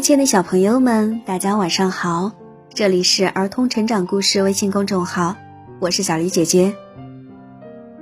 [0.00, 2.32] 亲爱的小朋友们，大家晚上好！
[2.72, 5.36] 这里是儿童成长故事微信公众号，
[5.80, 6.74] 我是小黎姐姐。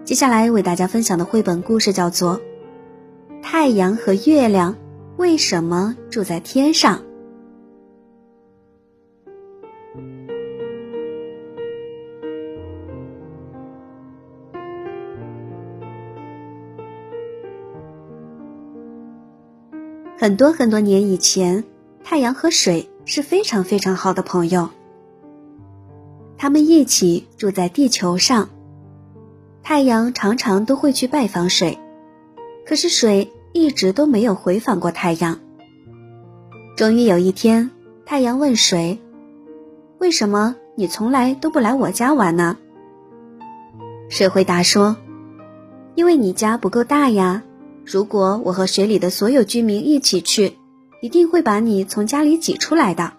[0.05, 2.39] 接下来为大家分享的绘本故事叫做
[3.43, 4.77] 《太阳和月亮
[5.17, 6.99] 为什么住在天上》。
[20.19, 21.63] 很多很多年以前，
[22.09, 24.71] 太阳和水是非常非常好的朋友。
[26.39, 28.49] 他们一起住在地球上。
[29.65, 31.81] 太阳常常都会去拜访水，
[32.65, 35.41] 可是水一直都没有回访过太阳。
[36.77, 37.73] 终于有一天，
[38.05, 39.01] 太阳问水
[39.99, 42.57] ：“为什么你从来都不来我家玩呢？”
[44.09, 44.97] 水回答说
[45.97, 47.43] ：“因为你家不够大呀。”
[47.85, 50.57] 如果我和水里的所有居民一起去，
[51.01, 53.13] 一定会把你从家里挤出来的。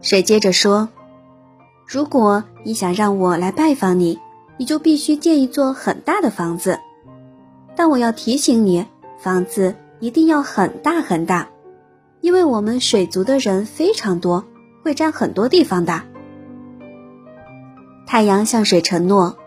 [0.00, 0.88] 水接着说
[1.86, 4.18] ：“如果你想让我来拜访你，
[4.56, 6.78] 你就必须建一座很大的房子。
[7.74, 8.86] 但我要提醒你，
[9.18, 11.48] 房子一定要很大很大，
[12.20, 14.44] 因为我们水族的人非常多，
[14.82, 16.02] 会占很多地方的。”
[18.06, 19.38] 太阳向水承诺：“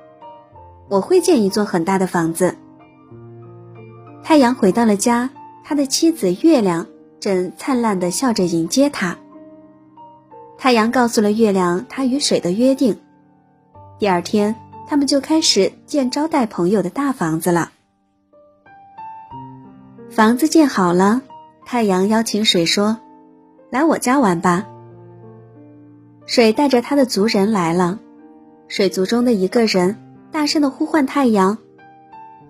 [0.89, 2.55] 我会建一座很大的房子。”
[4.23, 5.29] 太阳回到了家，
[5.67, 6.85] 他的妻子月亮
[7.19, 9.17] 正灿烂的笑着迎接他。
[10.59, 12.99] 太阳告诉了月亮他与水的约定，
[13.97, 14.55] 第二天
[14.87, 17.71] 他们就开始建招待朋友的大房子了。
[20.11, 21.23] 房子建好了，
[21.65, 22.99] 太阳邀请水说
[23.71, 24.67] ：“来我家玩吧。”
[26.27, 27.97] 水带着他的族人来了，
[28.67, 29.97] 水族中的一个人
[30.31, 31.57] 大声的呼唤太阳：“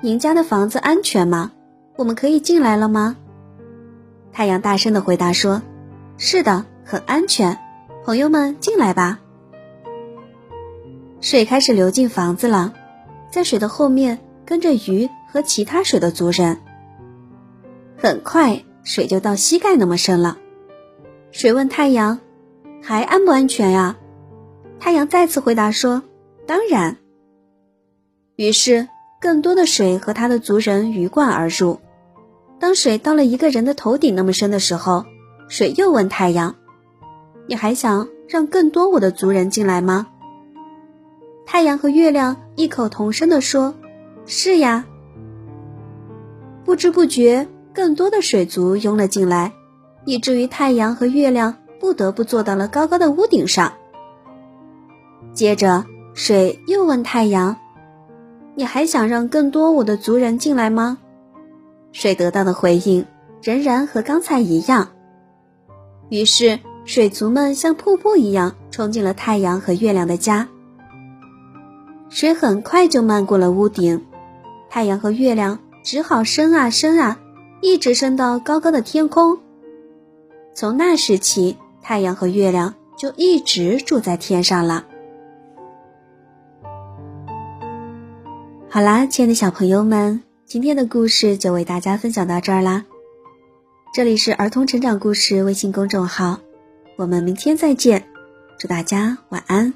[0.04, 1.54] 您家的房子安全吗？”
[1.98, 3.16] 我们可以进来了吗？
[4.34, 5.62] 太阳大声的回答说
[6.18, 7.58] ：“是的，很安全。
[8.04, 9.20] 朋友们，进来吧。”
[11.22, 12.74] 水开始流进房子了，
[13.32, 16.60] 在水的后面跟着鱼和其他水的族人。
[17.98, 20.38] 很快，水就到膝盖那么深了。
[21.32, 22.20] 水问太阳
[22.84, 23.96] ：“还安不安全呀？”
[24.80, 26.04] 太阳再次回答说
[26.46, 26.98] ：“当然。”
[28.36, 28.90] 于是，
[29.22, 31.80] 更多的水和他的族人鱼贯而入。
[32.60, 35.06] 当水到了一个人的头顶那么深的时候，
[35.48, 36.56] 水又问太阳
[37.48, 40.08] ：“你还想让更多我的族人进来吗？”
[41.46, 43.76] 太阳和月亮异口同声地说
[44.26, 44.86] ：“是呀。”
[46.66, 49.52] 不知不觉，更多的水族拥了进来，
[50.06, 53.72] 以至于太阳和月亮不得不坐到了高高的屋顶上。
[55.34, 57.56] 接着，水又问太阳
[58.56, 60.98] ：“你还想让更多我的族人进来吗？”
[61.96, 63.06] 水得到的回应
[63.42, 64.90] 仍然和刚才一样，
[66.10, 70.50] 于是水族们像瀑布一样冲进了太阳和月亮的家。
[72.10, 74.06] 水很快就漫过了屋顶，
[74.70, 77.18] 太阳和月亮只好升啊升啊，
[77.62, 79.40] 一直升到高高的天空。
[80.54, 84.86] 从那时起，太阳和月亮就一直住在天上了。
[88.70, 90.25] 好啦，亲爱的小朋友们。
[90.48, 92.86] 今天的故事就为大家分享到这儿啦，
[93.96, 96.40] 这里是儿童成长故事微信公众号，
[96.98, 98.08] 我们明天再见，
[98.60, 99.74] 祝大家晚安。